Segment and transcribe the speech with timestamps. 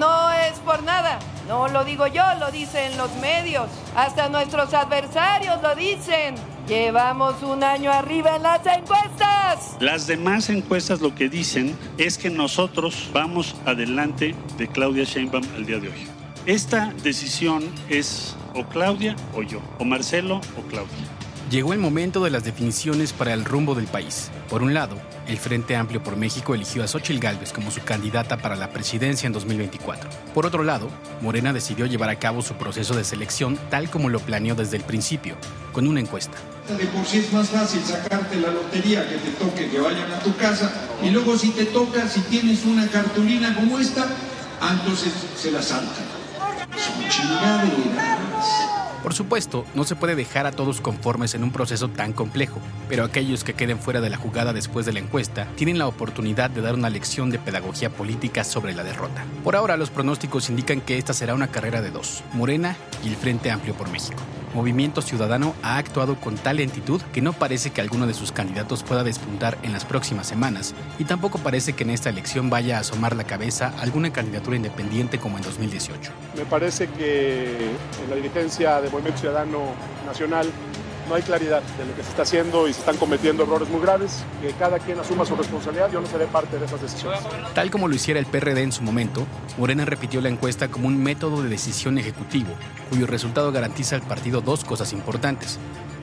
[0.00, 1.18] No es por nada.
[1.46, 3.68] No lo digo yo, lo dicen los medios.
[3.94, 6.34] Hasta nuestros adversarios lo dicen.
[6.66, 9.76] Llevamos un año arriba en las encuestas.
[9.78, 15.66] Las demás encuestas lo que dicen es que nosotros vamos adelante de Claudia Sheinbaum al
[15.66, 16.08] día de hoy.
[16.46, 21.19] Esta decisión es o Claudia o yo, o Marcelo o Claudia.
[21.50, 24.30] Llegó el momento de las definiciones para el rumbo del país.
[24.48, 24.96] Por un lado,
[25.26, 29.26] el Frente Amplio por México eligió a Xochitl Gálvez como su candidata para la presidencia
[29.26, 30.08] en 2024.
[30.32, 30.88] Por otro lado,
[31.20, 34.84] Morena decidió llevar a cabo su proceso de selección tal como lo planeó desde el
[34.84, 35.34] principio,
[35.72, 36.36] con una encuesta.
[36.68, 40.20] De por sí es más fácil sacarte la lotería que te toque que vayan a
[40.20, 40.70] tu casa
[41.02, 44.06] y luego si te toca, si tienes una cartulina como esta,
[44.60, 45.60] ah, entonces se la
[47.08, 48.19] chingaderas.
[49.02, 53.04] Por supuesto, no se puede dejar a todos conformes en un proceso tan complejo, pero
[53.04, 56.60] aquellos que queden fuera de la jugada después de la encuesta tienen la oportunidad de
[56.60, 59.24] dar una lección de pedagogía política sobre la derrota.
[59.42, 63.16] Por ahora, los pronósticos indican que esta será una carrera de dos, Morena y el
[63.16, 64.20] Frente Amplio por México.
[64.54, 68.82] Movimiento Ciudadano ha actuado con tal lentitud que no parece que alguno de sus candidatos
[68.82, 72.80] pueda despuntar en las próximas semanas y tampoco parece que en esta elección vaya a
[72.80, 76.12] asomar la cabeza alguna candidatura independiente como en 2018.
[76.36, 79.60] Me parece que en la dirigencia de Movimiento Ciudadano
[80.06, 80.46] Nacional
[81.10, 83.80] no hay claridad de lo que se está haciendo y se están cometiendo errores muy
[83.80, 87.20] graves, que cada quien asuma su responsabilidad, yo no seré parte de esas decisiones.
[87.52, 89.26] Tal como lo hiciera el PRD en su momento,
[89.58, 92.50] Morena repitió la encuesta como un método de decisión ejecutivo,
[92.90, 95.58] cuyo resultado garantiza al partido dos cosas importantes,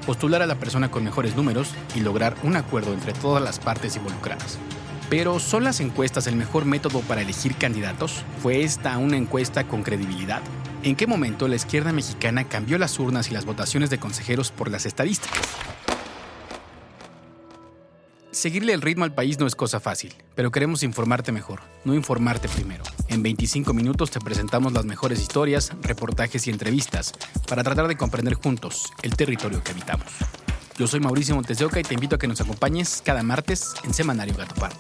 [0.06, 3.96] postular a la persona con mejores números y lograr un acuerdo entre todas las partes
[3.96, 4.60] involucradas.
[5.10, 8.26] Pero ¿son las encuestas el mejor método para elegir candidatos?
[8.44, 10.42] ¿Fue esta una encuesta con credibilidad?
[10.84, 14.70] ¿En qué momento la izquierda mexicana cambió las urnas y las votaciones de consejeros por
[14.70, 15.42] las estadísticas?
[18.32, 22.48] Seguirle el ritmo al país no es cosa fácil, pero queremos informarte mejor, no informarte
[22.48, 22.84] primero.
[23.08, 27.14] En 25 minutos te presentamos las mejores historias, reportajes y entrevistas
[27.48, 30.08] para tratar de comprender juntos el territorio que habitamos.
[30.78, 33.74] Yo soy Mauricio Montes de Oca y te invito a que nos acompañes cada martes
[33.84, 34.78] en Semanario Gato Pardo.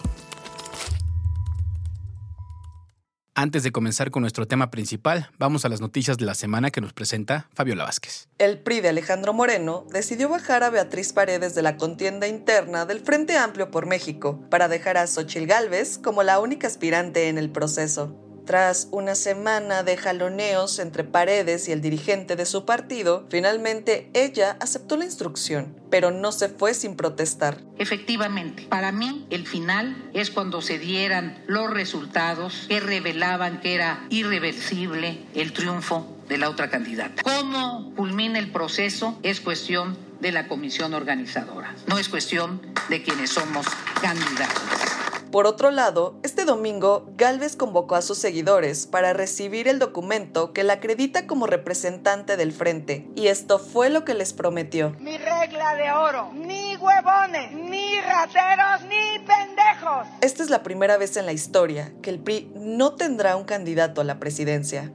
[3.40, 6.82] Antes de comenzar con nuestro tema principal, vamos a las noticias de la semana que
[6.82, 8.30] nos presenta Fabiola Vázquez.
[8.40, 13.00] El PRI de Alejandro Moreno decidió bajar a Beatriz Paredes de la contienda interna del
[13.00, 17.52] Frente Amplio por México para dejar a Xochil Gálvez como la única aspirante en el
[17.52, 18.27] proceso.
[18.48, 24.56] Tras una semana de jaloneos entre Paredes y el dirigente de su partido, finalmente ella
[24.62, 27.60] aceptó la instrucción, pero no se fue sin protestar.
[27.78, 34.06] Efectivamente, para mí el final es cuando se dieran los resultados que revelaban que era
[34.10, 37.24] irreversible el triunfo de la otra candidata.
[37.24, 39.20] ¿Cómo culmina el proceso?
[39.24, 43.66] Es cuestión de la comisión organizadora, no es cuestión de quienes somos
[44.02, 44.97] candidatos.
[45.32, 50.64] Por otro lado, este domingo, Galvez convocó a sus seguidores para recibir el documento que
[50.64, 54.96] la acredita como representante del frente, y esto fue lo que les prometió.
[55.00, 60.08] Mi regla de oro, ni huevones, ni rateros, ni pendejos.
[60.22, 64.00] Esta es la primera vez en la historia que el PRI no tendrá un candidato
[64.00, 64.94] a la presidencia.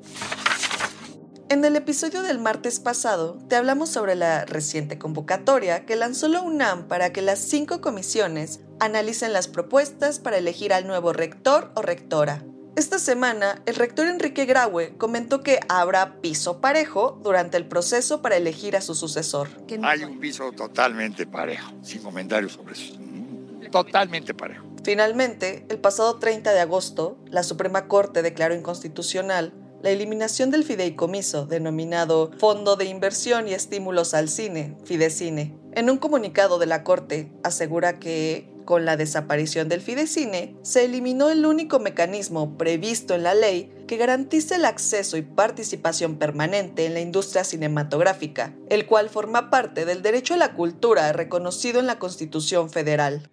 [1.53, 6.41] En el episodio del martes pasado te hablamos sobre la reciente convocatoria que lanzó la
[6.41, 11.83] UNAM para que las cinco comisiones analicen las propuestas para elegir al nuevo rector o
[11.83, 12.43] rectora.
[12.75, 18.39] Esta semana, el rector Enrique Graue comentó que habrá piso parejo durante el proceso para
[18.39, 19.51] elegir a su sucesor.
[19.83, 22.95] Hay un piso totalmente parejo, sin comentarios sobre eso.
[23.71, 24.65] Totalmente parejo.
[24.85, 29.53] Finalmente, el pasado 30 de agosto, la Suprema Corte declaró inconstitucional
[29.83, 35.55] la eliminación del fideicomiso denominado Fondo de Inversión y Estímulos al Cine, Fidecine.
[35.75, 41.31] En un comunicado de la Corte asegura que con la desaparición del Fidecine, se eliminó
[41.31, 46.95] el único mecanismo previsto en la ley que garantice el acceso y participación permanente en
[46.95, 51.99] la industria cinematográfica, el cual forma parte del derecho a la cultura reconocido en la
[51.99, 53.29] Constitución Federal.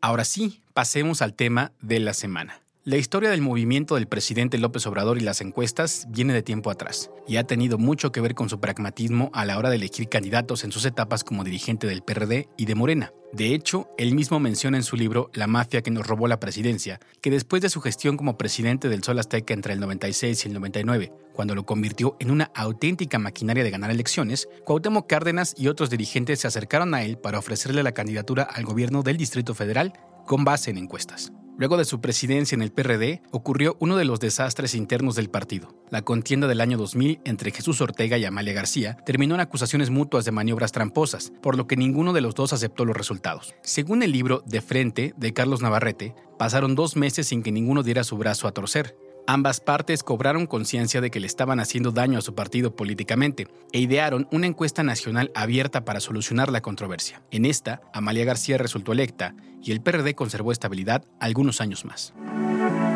[0.00, 2.63] Ahora sí, pasemos al tema de la semana.
[2.86, 7.10] La historia del movimiento del presidente López Obrador y las encuestas viene de tiempo atrás
[7.26, 10.64] y ha tenido mucho que ver con su pragmatismo a la hora de elegir candidatos
[10.64, 13.10] en sus etapas como dirigente del PRD y de Morena.
[13.32, 17.00] De hecho, él mismo menciona en su libro La mafia que nos robó la presidencia,
[17.22, 20.54] que después de su gestión como presidente del Sol Azteca entre el 96 y el
[20.54, 25.88] 99, cuando lo convirtió en una auténtica maquinaria de ganar elecciones, Cuauhtémoc Cárdenas y otros
[25.88, 29.94] dirigentes se acercaron a él para ofrecerle la candidatura al gobierno del Distrito Federal
[30.26, 31.32] con base en encuestas.
[31.56, 35.68] Luego de su presidencia en el PRD, ocurrió uno de los desastres internos del partido.
[35.88, 40.24] La contienda del año 2000 entre Jesús Ortega y Amalia García terminó en acusaciones mutuas
[40.24, 43.54] de maniobras tramposas, por lo que ninguno de los dos aceptó los resultados.
[43.62, 48.02] Según el libro De Frente de Carlos Navarrete, pasaron dos meses sin que ninguno diera
[48.02, 48.96] su brazo a torcer.
[49.26, 53.78] Ambas partes cobraron conciencia de que le estaban haciendo daño a su partido políticamente e
[53.78, 57.22] idearon una encuesta nacional abierta para solucionar la controversia.
[57.30, 62.12] En esta, Amalia García resultó electa y el PRD conservó estabilidad algunos años más.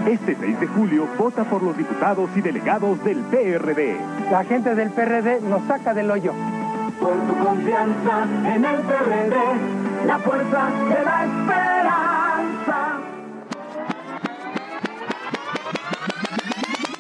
[0.07, 3.97] Este 6 de julio vota por los diputados y delegados del PRD.
[4.31, 6.35] La gente del PRD nos saca del hoyo.
[7.01, 8.25] Por tu confianza
[8.55, 12.18] en el PRD, la fuerza de la esperanza.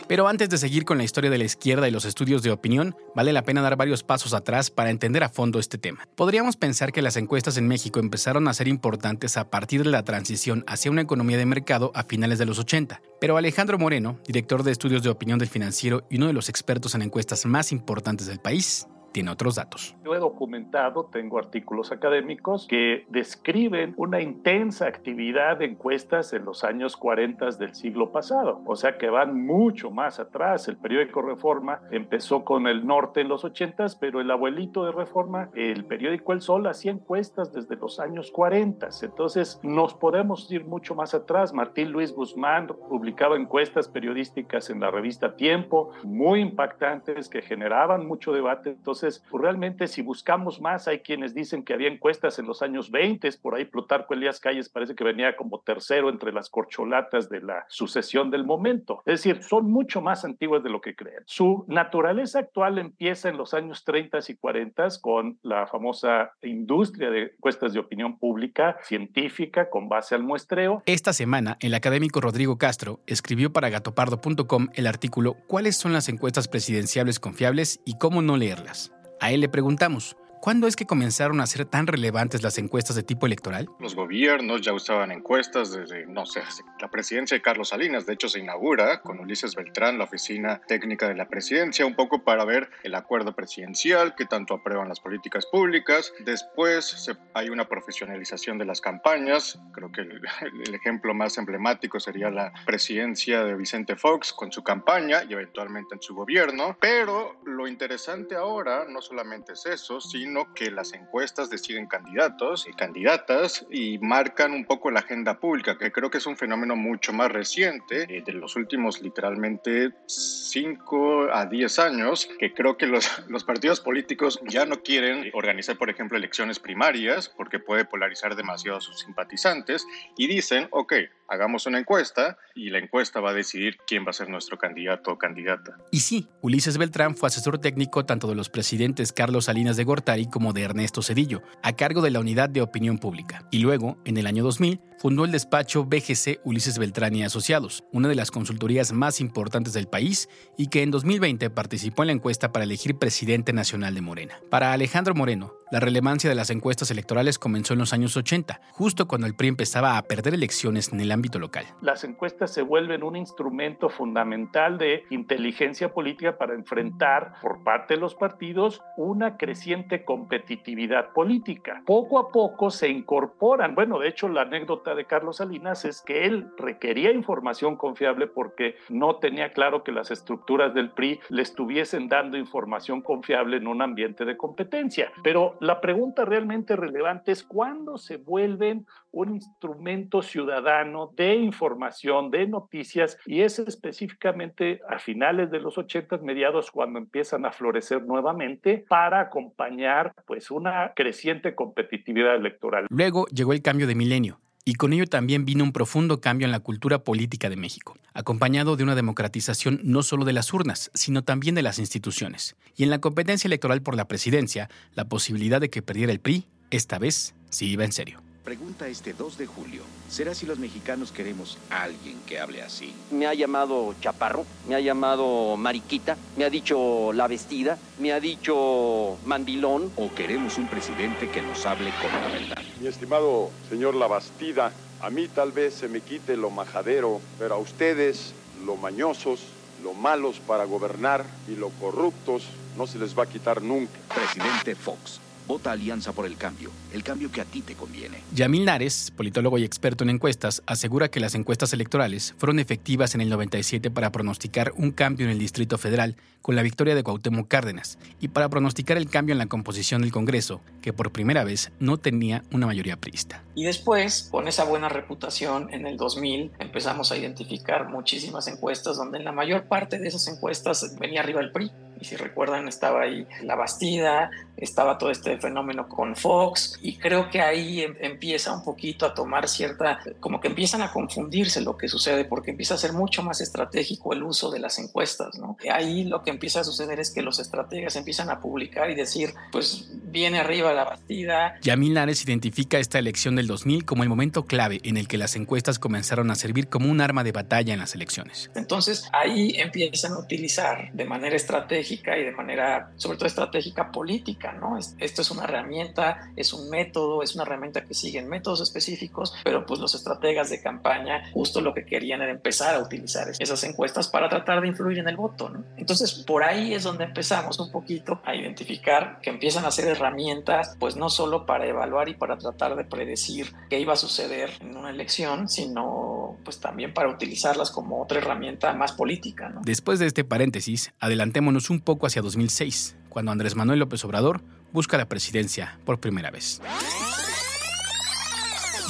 [0.08, 2.96] Pero antes de seguir con la historia de la izquierda y los estudios de opinión,
[3.14, 6.08] vale la pena dar varios pasos atrás para entender a fondo este tema.
[6.16, 10.04] Podríamos pensar que las encuestas en México empezaron a ser importantes a partir de la
[10.04, 14.62] transición hacia una economía de mercado a finales de los 80, pero Alejandro Moreno, director
[14.62, 18.26] de estudios de opinión del financiero y uno de los expertos en encuestas más importantes
[18.26, 19.96] del país, tiene otros datos.
[20.04, 26.64] Yo he documentado, tengo artículos académicos que describen una intensa actividad de encuestas en los
[26.64, 30.68] años 40 del siglo pasado, o sea que van mucho más atrás.
[30.68, 35.50] El periódico Reforma empezó con el norte en los 80, pero el abuelito de Reforma,
[35.54, 38.88] el periódico El Sol, hacía encuestas desde los años 40.
[39.02, 41.52] Entonces nos podemos ir mucho más atrás.
[41.52, 48.32] Martín Luis Guzmán publicaba encuestas periodísticas en la revista Tiempo, muy impactantes que generaban mucho
[48.32, 48.70] debate.
[48.70, 52.62] Entonces, entonces, pues realmente si buscamos más, hay quienes dicen que había encuestas en los
[52.62, 57.28] años 20, por ahí Plutarco Elías Calles parece que venía como tercero entre las corcholatas
[57.28, 59.02] de la sucesión del momento.
[59.06, 61.22] Es decir, son mucho más antiguas de lo que creen.
[61.26, 67.34] Su naturaleza actual empieza en los años 30 y 40 con la famosa industria de
[67.36, 70.82] encuestas de opinión pública científica con base al muestreo.
[70.86, 76.48] Esta semana, el académico Rodrigo Castro escribió para gatopardo.com el artículo ¿Cuáles son las encuestas
[76.48, 78.87] presidenciales confiables y cómo no leerlas?
[79.20, 83.02] A él le preguntamos, ¿Cuándo es que comenzaron a ser tan relevantes las encuestas de
[83.02, 83.68] tipo electoral?
[83.80, 86.42] Los gobiernos ya usaban encuestas desde, no sé,
[86.80, 88.06] la presidencia de Carlos Salinas.
[88.06, 92.22] De hecho, se inaugura con Ulises Beltrán la oficina técnica de la presidencia, un poco
[92.22, 96.12] para ver el acuerdo presidencial, que tanto aprueban las políticas públicas.
[96.24, 99.58] Después hay una profesionalización de las campañas.
[99.72, 100.20] Creo que el,
[100.66, 105.96] el ejemplo más emblemático sería la presidencia de Vicente Fox con su campaña y eventualmente
[105.96, 106.76] en su gobierno.
[106.80, 112.66] Pero lo interesante ahora no solamente es eso, sino sino que las encuestas deciden candidatos
[112.68, 116.76] y candidatas y marcan un poco la agenda pública, que creo que es un fenómeno
[116.76, 122.86] mucho más reciente, eh, de los últimos literalmente 5 a 10 años, que creo que
[122.86, 128.36] los, los partidos políticos ya no quieren organizar, por ejemplo, elecciones primarias, porque puede polarizar
[128.36, 129.86] demasiado a sus simpatizantes,
[130.18, 130.92] y dicen, ok,
[131.28, 135.12] hagamos una encuesta y la encuesta va a decidir quién va a ser nuestro candidato
[135.12, 135.76] o candidata.
[135.90, 140.26] Y sí, Ulises Beltrán fue asesor técnico tanto de los presidentes Carlos Salinas de Gortari
[140.26, 143.46] como de Ernesto Cedillo, a cargo de la Unidad de Opinión Pública.
[143.50, 148.08] Y luego, en el año 2000, fundó el despacho BGC Ulises Beltrán y Asociados, una
[148.08, 152.52] de las consultorías más importantes del país y que en 2020 participó en la encuesta
[152.52, 154.40] para elegir presidente nacional de Morena.
[154.50, 159.06] Para Alejandro Moreno, la relevancia de las encuestas electorales comenzó en los años 80, justo
[159.06, 161.66] cuando el PRI empezaba a perder elecciones en el ámbito local.
[161.82, 168.00] Las encuestas se vuelven un instrumento fundamental de inteligencia política para enfrentar por parte de
[168.00, 171.82] los partidos una creciente competitividad política.
[171.84, 176.24] Poco a poco se incorporan, bueno, de hecho la anécdota de Carlos Salinas es que
[176.24, 182.08] él requería información confiable porque no tenía claro que las estructuras del PRI le estuviesen
[182.08, 185.12] dando información confiable en un ambiente de competencia.
[185.22, 192.46] Pero la pregunta realmente relevante es cuándo se vuelven un instrumento ciudadano de información, de
[192.46, 198.84] noticias, y es específicamente a finales de los 80, mediados, cuando empiezan a florecer nuevamente
[198.88, 202.86] para acompañar pues una creciente competitividad electoral.
[202.90, 204.38] Luego llegó el cambio de milenio
[204.68, 208.76] y con ello también vino un profundo cambio en la cultura política de México, acompañado
[208.76, 212.54] de una democratización no solo de las urnas, sino también de las instituciones.
[212.76, 216.44] Y en la competencia electoral por la presidencia, la posibilidad de que perdiera el PRI,
[216.70, 218.20] esta vez sí iba en serio.
[218.48, 219.82] Pregunta este 2 de julio.
[220.08, 222.94] ¿Será si los mexicanos queremos a alguien que hable así?
[223.10, 228.20] Me ha llamado chaparro, me ha llamado mariquita, me ha dicho la vestida, me ha
[228.20, 229.92] dicho mandilón.
[229.96, 232.62] ¿O queremos un presidente que nos hable con la verdad?
[232.80, 237.58] Mi estimado señor Labastida, a mí tal vez se me quite lo majadero, pero a
[237.58, 238.32] ustedes,
[238.64, 239.40] lo mañosos,
[239.84, 242.44] lo malos para gobernar y lo corruptos,
[242.78, 243.92] no se les va a quitar nunca.
[244.14, 245.20] Presidente Fox.
[245.48, 248.18] Vota Alianza por el Cambio, el cambio que a ti te conviene.
[248.34, 253.22] Yamil Nares, politólogo y experto en encuestas, asegura que las encuestas electorales fueron efectivas en
[253.22, 257.48] el 97 para pronosticar un cambio en el Distrito Federal con la victoria de Cuauhtémoc
[257.48, 261.72] Cárdenas y para pronosticar el cambio en la composición del Congreso, que por primera vez
[261.80, 263.42] no tenía una mayoría priista.
[263.54, 269.16] Y después, con esa buena reputación, en el 2000 empezamos a identificar muchísimas encuestas donde
[269.16, 273.02] en la mayor parte de esas encuestas venía arriba el PRI y si recuerdan estaba
[273.02, 278.52] ahí la Bastida, estaba todo este fenómeno con Fox y creo que ahí em, empieza
[278.52, 282.74] un poquito a tomar cierta, como que empiezan a confundirse lo que sucede porque empieza
[282.74, 285.56] a ser mucho más estratégico el uso de las encuestas, ¿no?
[285.72, 289.34] Ahí lo que empieza a suceder es que los estrategas empiezan a publicar y decir,
[289.52, 291.58] pues viene arriba la Bastida.
[291.62, 295.36] Yamil Nares identifica esta elección del 2000 como el momento clave en el que las
[295.36, 298.50] encuestas comenzaron a servir como un arma de batalla en las elecciones.
[298.54, 304.52] Entonces ahí empiezan a utilizar de manera estratégica y de manera, sobre todo estratégica política,
[304.52, 304.78] ¿no?
[304.98, 309.66] Esto es una herramienta, es un método, es una herramienta que sigue métodos específicos, pero
[309.66, 314.08] pues los estrategas de campaña justo lo que querían era empezar a utilizar esas encuestas
[314.08, 315.64] para tratar de influir en el voto, ¿no?
[315.76, 320.76] Entonces, por ahí es donde empezamos un poquito a identificar que empiezan a ser herramientas,
[320.78, 324.76] pues no solo para evaluar y para tratar de predecir qué iba a suceder en
[324.76, 329.60] una elección, sino pues también para utilizarlas como otra herramienta más política, ¿no?
[329.64, 334.42] Después de este paréntesis, adelantémonos un poco hacia 2006, cuando Andrés Manuel López Obrador
[334.72, 336.60] busca la presidencia por primera vez.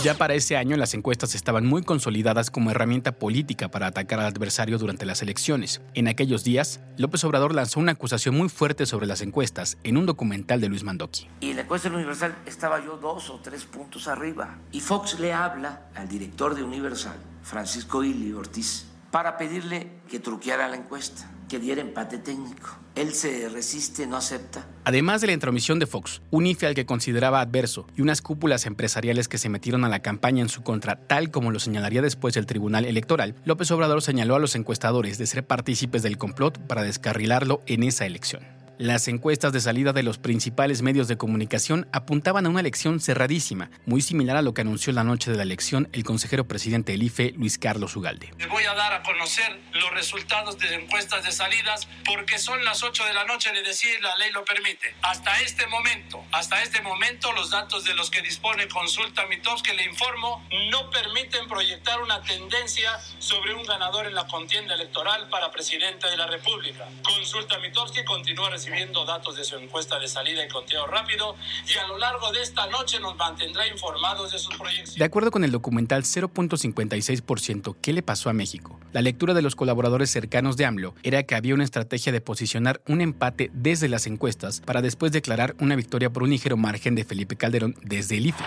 [0.05, 4.27] Ya para ese año las encuestas estaban muy consolidadas como herramienta política para atacar al
[4.27, 5.81] adversario durante las elecciones.
[5.95, 10.07] En aquellos días, López Obrador lanzó una acusación muy fuerte sobre las encuestas en un
[10.07, 11.29] documental de Luis Mandoki.
[11.41, 14.59] Y la encuesta Universal estaba yo dos o tres puntos arriba.
[14.71, 20.69] Y Fox le habla al director de Universal, Francisco Ili Ortiz, para pedirle que truqueara
[20.69, 22.79] la encuesta, que diera empate técnico.
[22.95, 24.67] Él se resiste, no acepta.
[24.85, 28.67] Además de la intromisión de Fox, un IFE al que consideraba adverso y unas cúpulas
[28.67, 32.37] empresariales que se metieron a la campaña en su contra, tal como lo señalaría después
[32.37, 36.83] el Tribunal Electoral, López Obrador señaló a los encuestadores de ser partícipes del complot para
[36.83, 38.43] descarrilarlo en esa elección.
[38.79, 43.73] Las encuestas de salida de los principales medios de comunicación apuntaban a una elección cerradísima,
[43.87, 47.03] muy similar a lo que anunció la noche de la elección el consejero presidente del
[47.03, 48.33] IFE, Luis Carlos Ugalde.
[48.39, 52.85] Le voy a dar a conocer los resultados de encuestas de salidas porque son las
[52.85, 54.95] 8 de la noche, le decía, la ley lo permite.
[55.03, 59.27] Hasta este momento, hasta este momento, los datos de los que dispone Consulta
[59.65, 65.29] que le informo, no permiten proyectar una tendencia sobre un ganador en la contienda electoral
[65.31, 66.87] para presidente de la República.
[67.03, 67.57] Consulta
[67.93, 71.87] que continúa recibiendo recibiendo datos de su encuesta de salida y conteo rápido y a
[71.87, 74.97] lo largo de esta noche nos mantendrá informados de sus proyecciones.
[74.97, 78.79] De acuerdo con el documental 0.56% ¿Qué le pasó a México?
[78.93, 82.81] La lectura de los colaboradores cercanos de AMLO era que había una estrategia de posicionar
[82.87, 87.05] un empate desde las encuestas para después declarar una victoria por un ligero margen de
[87.05, 88.45] Felipe Calderón desde el IFE.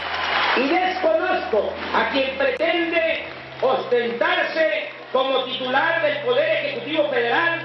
[0.58, 3.26] Y desconozco a quien pretende
[3.62, 6.11] ostentarse como titular Federal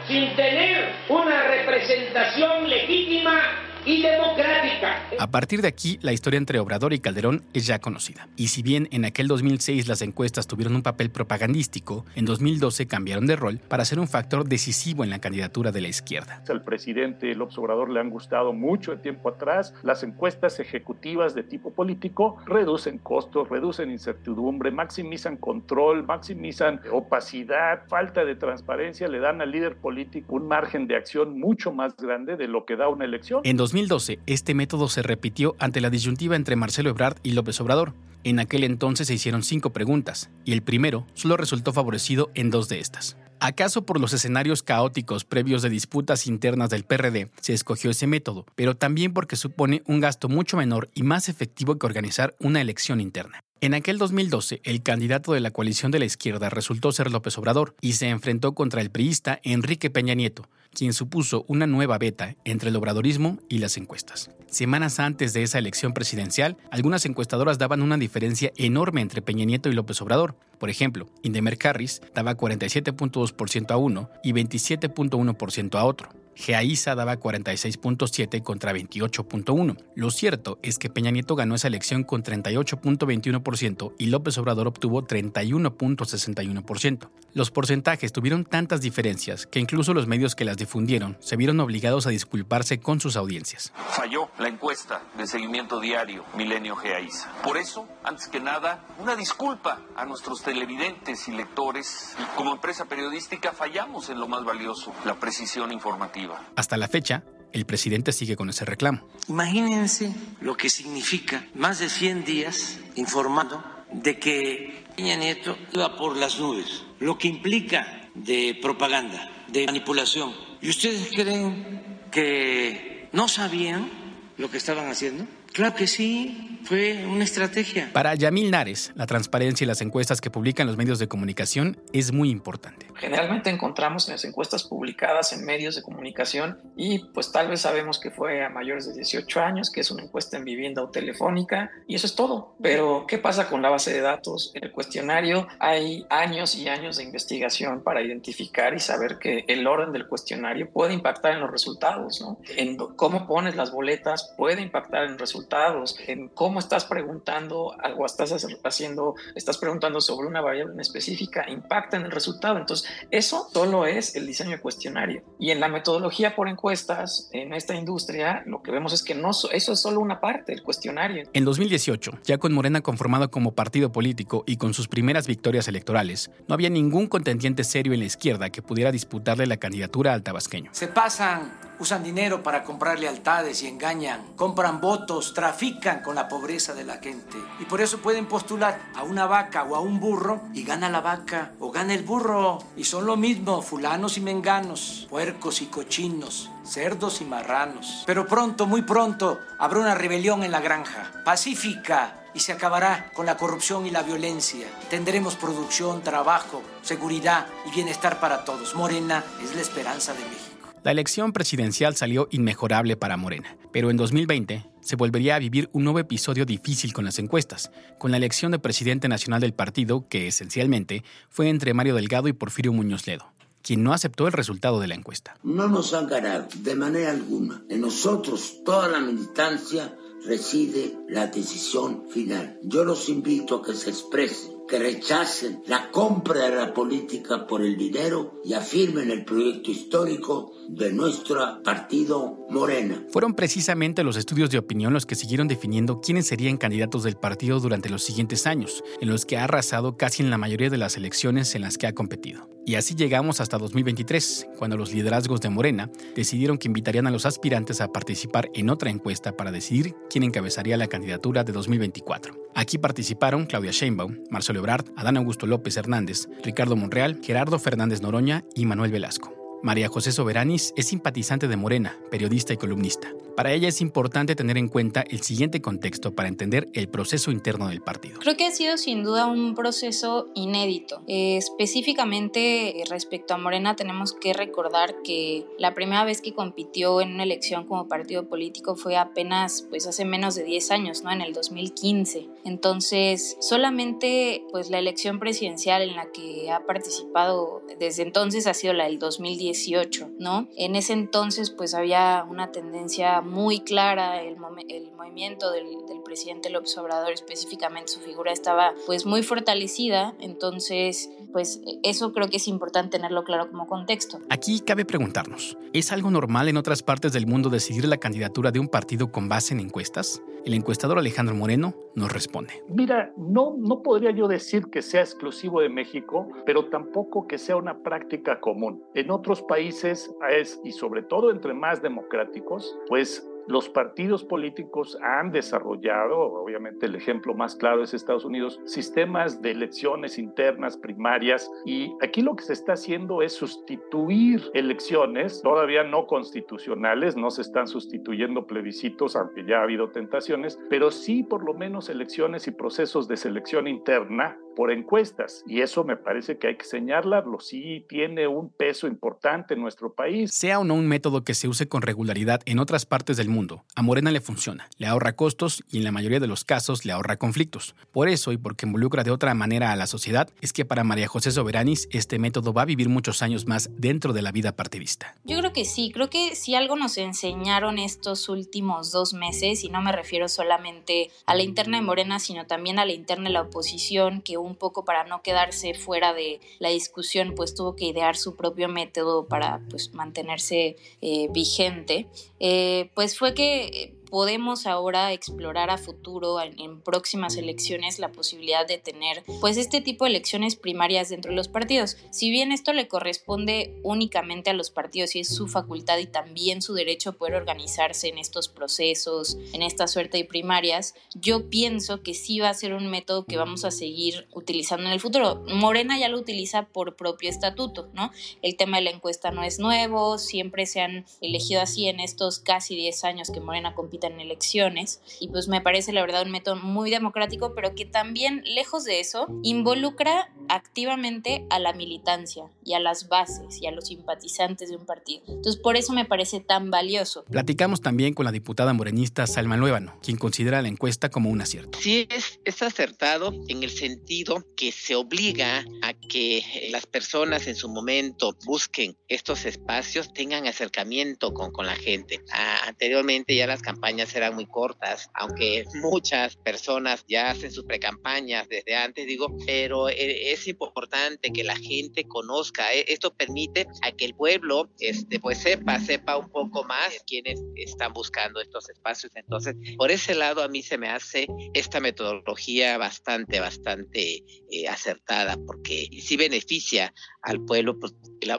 [0.07, 5.03] sin tener una representación legítima y democrática.
[5.19, 8.29] A partir de aquí, la historia entre Obrador y Calderón es ya conocida.
[8.37, 13.27] Y si bien en aquel 2006 las encuestas tuvieron un papel propagandístico, en 2012 cambiaron
[13.27, 16.43] de rol para ser un factor decisivo en la candidatura de la izquierda.
[16.49, 19.73] Al presidente López Obrador le han gustado mucho el tiempo atrás.
[19.83, 28.25] Las encuestas ejecutivas de tipo político reducen costos, reducen incertidumbre, maximizan control, maximizan opacidad, falta
[28.25, 32.49] de transparencia, le dan al líder político un margen de acción mucho más grande de
[32.49, 33.43] lo que da una elección.
[33.45, 37.93] En 2012, este método se repitió ante la disyuntiva entre Marcelo Ebrard y López Obrador.
[38.25, 42.71] En aquel entonces se hicieron cinco preguntas, y el primero solo resultó favorecido en dos
[42.71, 43.19] de estas.
[43.39, 48.47] ¿Acaso por los escenarios caóticos previos de disputas internas del PRD se escogió ese método,
[48.55, 53.03] pero también porque supone un gasto mucho menor y más efectivo que organizar una elección
[53.03, 53.41] interna?
[53.61, 57.75] En aquel 2012, el candidato de la coalición de la izquierda resultó ser López Obrador
[57.83, 62.69] y se enfrentó contra el priista Enrique Peña Nieto, quien supuso una nueva beta entre
[62.69, 64.31] el obradorismo y las encuestas.
[64.47, 69.71] Semanas antes de esa elección presidencial, algunas encuestadoras daban una diferencia enorme entre Peña Nieto
[69.71, 70.37] y López Obrador.
[70.59, 76.11] Por ejemplo, Indemer Harris daba 47.2% a uno y 27.1% a otro.
[76.37, 79.77] Geaiza daba 46.7 contra 28.1.
[79.95, 85.03] Lo cierto es que Peña Nieto ganó esa elección con 38.21% y López Obrador obtuvo
[85.03, 87.09] 31.61%.
[87.33, 92.07] Los porcentajes tuvieron tantas diferencias que incluso los medios que las difundieron se vieron obligados
[92.07, 93.73] a disculparse con sus audiencias.
[93.91, 97.33] Falló la encuesta de seguimiento diario Milenio Geaiza.
[97.43, 102.15] Por eso, antes que nada, una disculpa a nuestros televidentes y lectores.
[102.37, 106.26] Como empresa periodística fallamos en lo más valioso, la precisión informativa.
[106.57, 109.09] Hasta la fecha, el presidente sigue con ese reclamo.
[109.29, 116.17] Imagínense lo que significa más de 100 días informando de que Peña Nieto iba por
[116.17, 120.33] las nubes, lo que implica de propaganda, de manipulación.
[120.61, 123.91] ¿Y ustedes creen que no sabían
[124.37, 125.27] lo que estaban haciendo?
[125.57, 127.91] Claro que sí, fue una estrategia.
[127.93, 132.13] Para Yamil Nares, la transparencia y las encuestas que publican los medios de comunicación es
[132.13, 132.89] muy importante.
[132.97, 138.01] Generalmente encontramos en las encuestas publicadas en medios de comunicación y pues tal vez sabemos
[138.01, 141.71] que fue a mayores de 18 años, que es una encuesta en vivienda o telefónica
[141.87, 142.57] y eso es todo.
[142.61, 144.51] Pero ¿qué pasa con la base de datos?
[144.55, 149.67] En el cuestionario hay años y años de investigación para identificar y saber que el
[149.69, 152.39] orden del cuestionario puede impactar en los resultados, ¿no?
[152.57, 158.05] En cómo pones las boletas puede impactar en los resultados en cómo estás preguntando algo,
[158.05, 162.59] estás haciendo, estás preguntando sobre una variable en específica, impacta en el resultado.
[162.59, 165.23] Entonces, eso solo es el diseño de cuestionario.
[165.39, 169.31] Y en la metodología por encuestas, en esta industria, lo que vemos es que no,
[169.31, 171.29] eso es solo una parte del cuestionario.
[171.33, 176.31] En 2018, ya con Morena conformado como partido político y con sus primeras victorias electorales,
[176.49, 180.71] no había ningún contendiente serio en la izquierda que pudiera disputarle la candidatura al tabasqueño.
[180.73, 186.73] Se pasan usan dinero para comprar lealtades y engañan, compran votos, trafican con la pobreza
[186.73, 187.37] de la gente.
[187.61, 191.03] Y por eso pueden postular a una vaca o a un burro y gana la
[191.03, 192.59] vaca o gana el burro.
[192.75, 198.05] Y son lo mismo, fulanos y menganos, puercos y cochinos, cerdos y marranos.
[198.07, 203.27] Pero pronto, muy pronto, habrá una rebelión en la granja, pacífica, y se acabará con
[203.27, 204.67] la corrupción y la violencia.
[204.89, 208.75] Tendremos producción, trabajo, seguridad y bienestar para todos.
[208.75, 210.56] Morena es la esperanza de México.
[210.87, 215.83] La elección presidencial salió inmejorable para Morena, pero en 2020 se volvería a vivir un
[215.83, 220.29] nuevo episodio difícil con las encuestas, con la elección de presidente nacional del partido, que
[220.29, 224.87] esencialmente fue entre Mario Delgado y Porfirio Muñoz Ledo, quien no aceptó el resultado de
[224.87, 225.37] la encuesta.
[225.43, 227.65] No nos han ganado de manera alguna.
[227.69, 229.93] En nosotros, toda la militancia,
[230.25, 232.61] reside la decisión final.
[232.63, 237.63] Yo los invito a que se expresen que rechacen la compra de la política por
[237.63, 243.05] el dinero y afirmen el proyecto histórico de nuestro partido Morena.
[243.11, 247.61] Fueron precisamente los estudios de opinión los que siguieron definiendo quiénes serían candidatos del partido
[247.61, 250.97] durante los siguientes años, en los que ha arrasado casi en la mayoría de las
[250.97, 252.49] elecciones en las que ha competido.
[252.65, 257.25] Y así llegamos hasta 2023, cuando los liderazgos de Morena decidieron que invitarían a los
[257.25, 262.35] aspirantes a participar en otra encuesta para decidir quién encabezaría la candidatura de 2024.
[262.57, 268.45] Aquí participaron Claudia Sheinbaum, Marcelo Ebrard, Adán Augusto López Hernández, Ricardo Monreal, Gerardo Fernández Noroña
[268.57, 269.46] y Manuel Velasco.
[269.63, 273.13] María José Soberanis es simpatizante de Morena, periodista y columnista.
[273.37, 277.69] Para ella es importante tener en cuenta el siguiente contexto para entender el proceso interno
[277.69, 278.19] del partido.
[278.21, 281.03] Creo que ha sido sin duda un proceso inédito.
[281.07, 287.03] Eh, específicamente eh, respecto a Morena tenemos que recordar que la primera vez que compitió
[287.03, 291.13] en una elección como partido político fue apenas pues hace menos de 10 años, ¿no?
[291.13, 292.29] En el 2015.
[292.45, 298.73] Entonces, solamente pues la elección presidencial en la que ha participado desde entonces ha sido
[298.73, 298.99] la del
[299.47, 300.49] 2018, ¿no?
[300.57, 304.37] En ese entonces pues había una tendencia muy clara, el,
[304.69, 311.11] el movimiento del, del, presidente López Obrador, específicamente su figura estaba pues muy fortalecida, entonces
[311.33, 314.21] pues eso creo que es importante tenerlo claro como contexto.
[314.31, 318.61] Aquí cabe preguntarnos, ¿es algo normal en otras partes del mundo decidir la candidatura de
[318.61, 320.23] un partido con base en encuestas?
[320.47, 322.63] El encuestador Alejandro Moreno nos responde.
[322.69, 327.57] Mira, no, no podría yo decir que sea exclusivo de México, pero tampoco que sea
[327.57, 328.85] una práctica común.
[328.95, 335.31] En otros países es, y sobre todo entre más democráticos, pues los partidos políticos han
[335.31, 341.93] desarrollado, obviamente el ejemplo más claro es Estados Unidos, sistemas de elecciones internas, primarias, y
[342.03, 347.67] aquí lo que se está haciendo es sustituir elecciones, todavía no constitucionales, no se están
[347.67, 353.09] sustituyendo plebiscitos, aunque ya ha habido tentaciones, pero sí por lo menos elecciones y procesos
[353.09, 358.27] de selección interna por encuestas y eso me parece que hay que señalarlo, sí tiene
[358.27, 360.33] un peso importante en nuestro país.
[360.33, 363.36] Sea o no un método que se use con regularidad en otras partes del mundo,
[363.37, 366.85] mundo, a Morena le funciona, le ahorra costos y en la mayoría de los casos
[366.85, 367.75] le ahorra conflictos.
[367.93, 371.07] Por eso y porque involucra de otra manera a la sociedad, es que para María
[371.07, 375.15] José Soberanis este método va a vivir muchos años más dentro de la vida partidista.
[375.25, 379.69] Yo creo que sí, creo que si algo nos enseñaron estos últimos dos meses, y
[379.69, 383.35] no me refiero solamente a la interna de Morena, sino también a la interna de
[383.35, 387.87] la oposición, que un poco para no quedarse fuera de la discusión, pues tuvo que
[387.87, 392.07] idear su propio método para pues, mantenerse eh, vigente,
[392.39, 398.79] eh, pues fue que podemos ahora explorar a futuro en, próximas elecciones la posibilidad de
[398.79, 401.99] tener pues este tipo de elecciones primarias dentro de los partidos.
[402.13, 406.63] Si bien esto le corresponde únicamente a los partidos y es su facultad y también
[406.63, 412.15] su derecho poder organizarse en estos procesos, en esta suerte de primarias, yo pienso que
[412.15, 415.45] sí va a ser un método que vamos a seguir utilizando en el futuro.
[415.47, 418.11] Morena ya lo utiliza por propio estatuto, ¿no?
[418.41, 422.39] El tema de la encuesta no es nuevo, siempre se han elegido así en estos
[422.39, 426.33] casi 10 años que Morena compite en elecciones y pues me parece la verdad un
[426.33, 432.75] método muy democrático pero que también lejos de eso involucra activamente a la militancia y
[432.75, 435.23] a las bases y a los simpatizantes de un partido.
[435.29, 437.25] Entonces por eso me parece tan valioso.
[437.25, 441.79] Platicamos también con la diputada morenista Salma Luébano, quien considera la encuesta como un acierto.
[441.81, 447.57] Sí, es, es acertado en el sentido que se obliga a que las personas en
[447.57, 452.21] su momento busquen estos espacios, tengan acercamiento con, con la gente.
[452.33, 458.49] Ah, anteriormente ya las campañas eran muy cortas, aunque muchas personas ya hacen sus precampañas
[458.49, 462.73] desde antes, digo, pero e, es importante que la gente conozca.
[462.73, 467.41] E, esto permite a que el pueblo este, pues sepa, sepa un poco más quiénes
[467.55, 469.13] están buscando estos espacios.
[469.15, 475.37] Entonces, por ese lado a mí se me hace esta metodología bastante, bastante eh, acertada,
[475.47, 477.95] porque sí beneficia al pueblo, pues,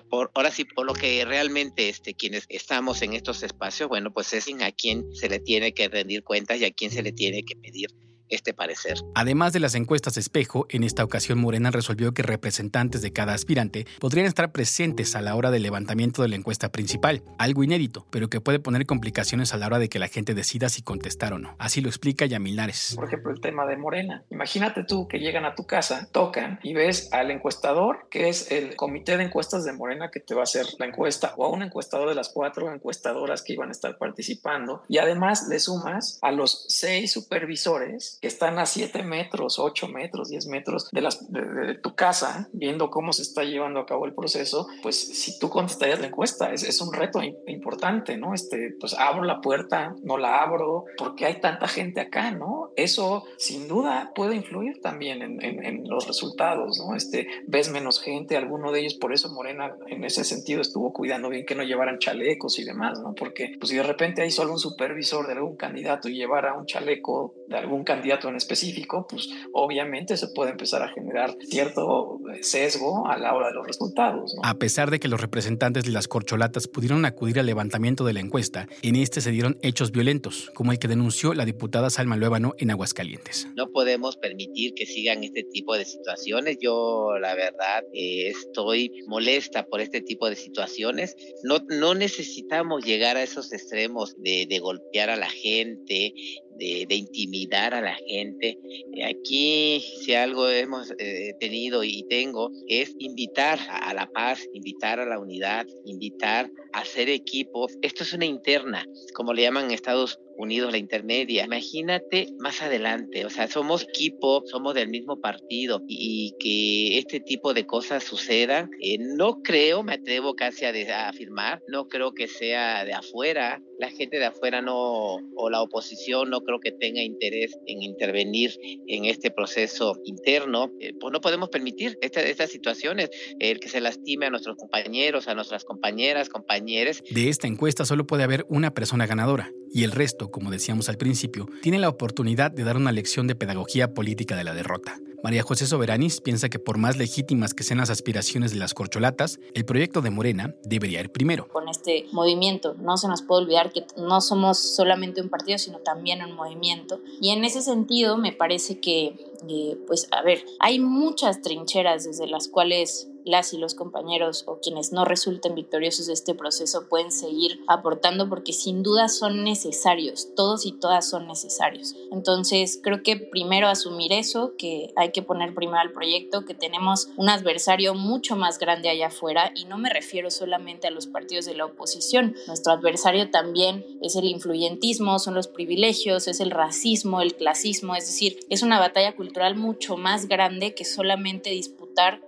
[0.09, 4.33] por, ahora sí, por lo que realmente este, quienes estamos en estos espacios, bueno, pues
[4.33, 7.43] es a quien se le tiene que rendir cuentas y a quién se le tiene
[7.43, 7.89] que pedir
[8.29, 8.97] este parecer.
[9.15, 13.85] Además de las encuestas espejo, en esta ocasión Morena resolvió que representantes de cada aspirante
[13.99, 18.29] podrían estar presentes a la hora del levantamiento de la encuesta principal, algo inédito, pero
[18.29, 21.39] que puede poner complicaciones a la hora de que la gente decida si contestar o
[21.39, 21.55] no.
[21.59, 22.59] Así lo explica Yamil
[22.95, 24.23] Por ejemplo, el tema de Morena.
[24.29, 28.75] Imagínate tú que llegan a tu casa, tocan y ves al encuestador, que es el
[28.75, 31.63] comité de encuestas de Morena que te va a hacer la encuesta, o a un
[31.63, 36.31] encuestador de las cuatro encuestadoras que iban a estar participando, y además le sumas a
[36.31, 41.75] los seis supervisores que están a 7 metros, 8 metros, 10 metros de, las, de,
[41.75, 45.99] tu casa, viendo cómo se está llevando a cabo el proceso, pues si tú contestarías
[45.99, 48.33] la encuesta, es, es un reto importante, ¿no?
[48.33, 52.71] Este, pues abro la puerta, no la abro, porque hay tanta gente acá, ¿no?
[52.75, 56.95] Eso sin duda puede influir también en, en, en los resultados, ¿no?
[56.95, 61.29] Este, ves menos gente, alguno de ellos, por eso Morena en ese sentido estuvo cuidando
[61.29, 63.13] bien que no llevaran chalecos y demás, ¿no?
[63.13, 66.65] Porque pues si de repente hay solo un supervisor de algún candidato y llevara un
[66.65, 73.07] chaleco de algún candidato, en específico, pues obviamente se puede empezar a generar cierto sesgo
[73.07, 74.35] a la hora de los resultados.
[74.43, 78.19] A pesar de que los representantes de las corcholatas pudieron acudir al levantamiento de la
[78.19, 82.53] encuesta, en este se dieron hechos violentos, como el que denunció la diputada Salma Luébano
[82.57, 83.47] en Aguascalientes.
[83.55, 86.57] No podemos permitir que sigan este tipo de situaciones.
[86.61, 91.15] Yo, la verdad, eh, estoy molesta por este tipo de situaciones.
[91.43, 96.13] No, no necesitamos llegar a esos extremos de, de golpear a la gente,
[96.57, 98.57] de, intimidar a la gente.
[98.93, 104.99] Eh, aquí, si algo hemos eh, tenido y tengo, es invitar a, la paz, invitar
[104.99, 107.67] a la unidad, invitar a hacer equipo.
[107.81, 111.45] Esto es una interna, como le llaman en Estados Unidos la intermedia.
[111.45, 117.53] Imagínate más adelante, o sea, somos equipo, somos del mismo partido y, que este tipo
[117.53, 118.69] de cosas sucedan.
[118.81, 123.61] Eh, no creo, me atrevo casi a, afirmar, no creo que sea de afuera.
[123.79, 128.51] La gente de afuera no, o la oposición no creo que tenga interés en intervenir
[128.87, 130.71] en este proceso interno.
[130.79, 135.35] Eh, pues no podemos permitir estas situaciones, el que se lastime a nuestros compañeros, a
[135.35, 137.03] nuestras compañeras, compañeros.
[137.09, 140.97] De esta encuesta solo puede haber una persona ganadora y el resto, como decíamos al
[140.97, 144.99] principio, tiene la oportunidad de dar una lección de pedagogía política de la derrota.
[145.23, 149.39] María José Soberanis piensa que por más legítimas que sean las aspiraciones de las corcholatas,
[149.55, 151.47] el proyecto de Morena debería ir primero.
[151.47, 155.79] Con este movimiento, no se nos puede olvidar que no somos solamente un partido, sino
[155.79, 157.01] también un movimiento.
[157.19, 159.15] Y en ese sentido, me parece que,
[159.49, 164.59] eh, pues, a ver, hay muchas trincheras desde las cuales las y los compañeros o
[164.59, 170.33] quienes no resulten victoriosos de este proceso pueden seguir aportando porque sin duda son necesarios,
[170.35, 171.95] todos y todas son necesarios.
[172.11, 177.09] Entonces creo que primero asumir eso, que hay que poner primero al proyecto, que tenemos
[177.17, 181.45] un adversario mucho más grande allá afuera y no me refiero solamente a los partidos
[181.45, 187.21] de la oposición, nuestro adversario también es el influyentismo, son los privilegios, es el racismo,
[187.21, 191.49] el clasismo, es decir, es una batalla cultural mucho más grande que solamente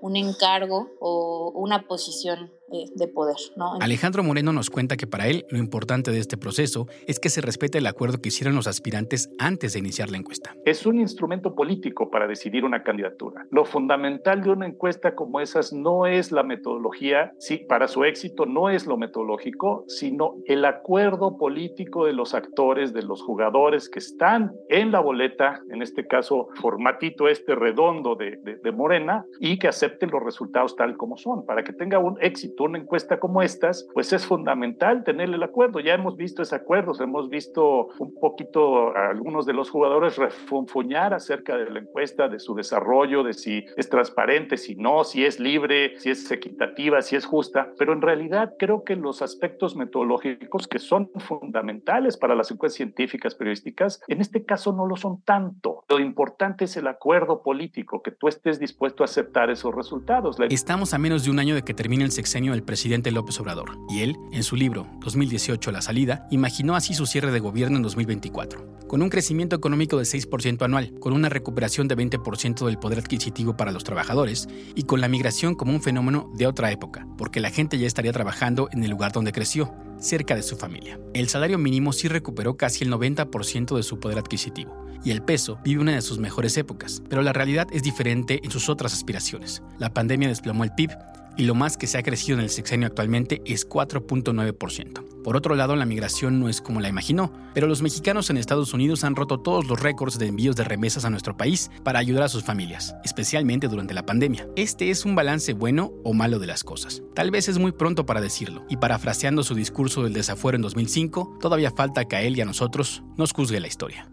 [0.02, 3.36] un encargo o una posición eh, de poder.
[3.80, 7.42] Alejandro Moreno nos cuenta que para él lo importante de este proceso es que se
[7.42, 10.56] respete el acuerdo que hicieron los aspirantes antes de iniciar la encuesta.
[10.66, 13.46] Es un instrumento político para decidir una candidatura.
[13.52, 18.46] Lo fundamental de una encuesta como esas no es la metodología, sí, para su éxito
[18.46, 24.00] no es lo metodológico, sino el acuerdo político de los actores, de los jugadores que
[24.00, 29.68] están en la boleta, en este caso formatito este redondo de, de Morena, y que
[29.68, 33.88] acepten los resultados tal como son, para que tenga un éxito una encuesta como estas,
[33.94, 35.80] pues es fundamental tener el acuerdo.
[35.80, 41.14] Ya hemos visto ese acuerdo, hemos visto un poquito a algunos de los jugadores refunfuñar
[41.14, 45.40] acerca de la encuesta, de su desarrollo, de si es transparente, si no, si es
[45.40, 50.68] libre, si es equitativa, si es justa, pero en realidad creo que los aspectos metodológicos
[50.68, 55.84] que son fundamentales para las encuestas científicas periodísticas, en este caso no lo son tanto.
[55.90, 60.38] Lo importante es el acuerdo político, que tú estés dispuesto a aceptar esos resultados.
[60.50, 63.78] Estamos a menos de un año de que termine el sexenio el presidente López Obrador,
[63.90, 67.84] y él, en su libro 2018 La salida, imaginó así su cierre de gobierno en
[67.84, 73.00] 2024, con un crecimiento económico de 6% anual, con una recuperación de 20% del poder
[73.00, 77.40] adquisitivo para los trabajadores y con la migración como un fenómeno de otra época, porque
[77.40, 81.00] la gente ya estaría trabajando en el lugar donde creció, cerca de su familia.
[81.14, 85.60] El salario mínimo sí recuperó casi el 90% de su poder adquisitivo, y el peso
[85.64, 89.62] vive una de sus mejores épocas, pero la realidad es diferente en sus otras aspiraciones.
[89.78, 90.92] La pandemia desplomó el PIB
[91.40, 95.24] y lo más que se ha crecido en el sexenio actualmente es 4.9%.
[95.24, 98.74] Por otro lado, la migración no es como la imaginó, pero los mexicanos en Estados
[98.74, 102.24] Unidos han roto todos los récords de envíos de remesas a nuestro país para ayudar
[102.24, 104.50] a sus familias, especialmente durante la pandemia.
[104.58, 107.04] ¿Este es un balance bueno o malo de las cosas?
[107.16, 111.38] Tal vez es muy pronto para decirlo, y parafraseando su discurso del desafuero en 2005,
[111.40, 114.10] todavía falta que a él y a nosotros nos juzgue la historia.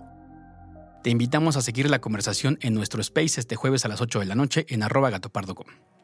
[1.02, 4.26] Te invitamos a seguir la conversación en nuestro space este jueves a las 8 de
[4.26, 5.95] la noche en arroba gatopardo.com.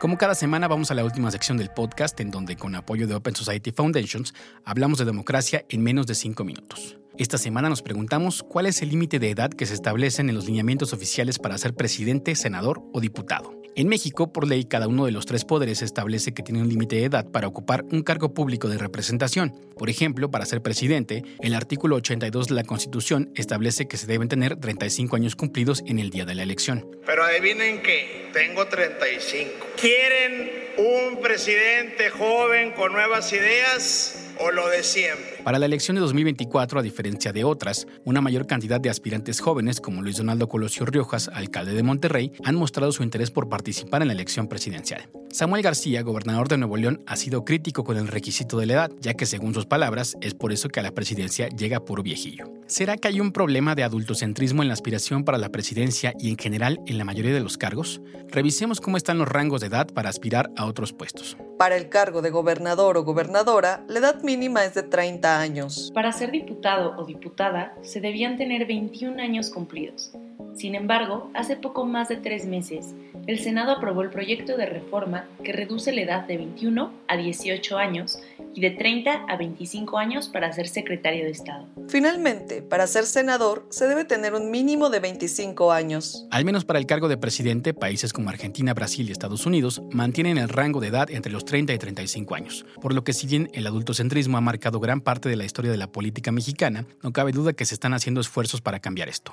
[0.00, 3.14] Como cada semana vamos a la última sección del podcast en donde con apoyo de
[3.14, 4.32] Open Society Foundations
[4.64, 6.96] hablamos de democracia en menos de cinco minutos.
[7.18, 10.46] Esta semana nos preguntamos cuál es el límite de edad que se establecen en los
[10.46, 13.59] lineamientos oficiales para ser presidente, senador o diputado.
[13.76, 16.96] En México, por ley, cada uno de los tres poderes establece que tiene un límite
[16.96, 19.54] de edad para ocupar un cargo público de representación.
[19.78, 24.28] Por ejemplo, para ser presidente, el artículo 82 de la Constitución establece que se deben
[24.28, 26.84] tener 35 años cumplidos en el día de la elección.
[27.06, 29.50] Pero adivinen qué, tengo 35.
[29.80, 34.26] ¿Quieren un presidente joven con nuevas ideas?
[34.40, 35.39] o lo de siempre.
[35.44, 39.80] Para la elección de 2024, a diferencia de otras, una mayor cantidad de aspirantes jóvenes
[39.80, 44.08] como Luis Donaldo Colosio Riojas, alcalde de Monterrey, han mostrado su interés por participar en
[44.08, 45.08] la elección presidencial.
[45.30, 48.90] Samuel García, gobernador de Nuevo León, ha sido crítico con el requisito de la edad,
[49.00, 52.52] ya que según sus palabras, es por eso que a la presidencia llega puro viejillo.
[52.66, 56.36] ¿Será que hay un problema de adultocentrismo en la aspiración para la presidencia y en
[56.36, 58.02] general en la mayoría de los cargos?
[58.28, 61.36] Revisemos cómo están los rangos de edad para aspirar a otros puestos.
[61.58, 65.90] Para el cargo de gobernador o gobernadora, la edad mínima es de 30 años.
[65.94, 70.12] Para ser diputado o diputada, se debían tener 21 años cumplidos.
[70.54, 72.94] Sin embargo, hace poco más de tres meses,
[73.26, 77.78] el Senado aprobó el proyecto de reforma que reduce la edad de 21 a 18
[77.78, 78.20] años
[78.54, 81.66] y de 30 a 25 años para ser secretario de Estado.
[81.88, 86.26] Finalmente, para ser senador se debe tener un mínimo de 25 años.
[86.30, 90.38] Al menos para el cargo de presidente, países como Argentina, Brasil y Estados Unidos mantienen
[90.38, 93.50] el rango de edad entre los 30 y 35 años, por lo que si bien
[93.54, 97.32] el adultocentrismo ha marcado gran parte de la historia de la política mexicana, no cabe
[97.32, 99.32] duda que se están haciendo esfuerzos para cambiar esto.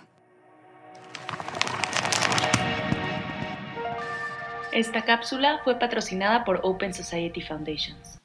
[4.72, 8.17] Esta cápsula fue patrocinada por Open Society Foundations.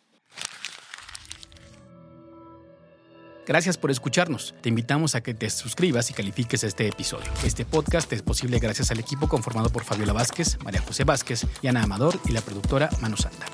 [3.46, 4.54] Gracias por escucharnos.
[4.60, 7.30] Te invitamos a que te suscribas y califiques este episodio.
[7.44, 11.82] Este podcast es posible gracias al equipo conformado por Fabiola Vázquez, María José Vázquez, Ana
[11.82, 13.46] Amador y la productora Manu Santa.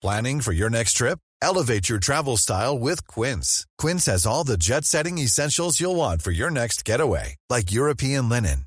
[0.00, 1.18] Planning for your next trip?
[1.42, 3.66] Elevate your travel style with Quince.
[3.78, 8.66] Quince has all the jet-setting essentials you'll want for your next getaway, like European linen,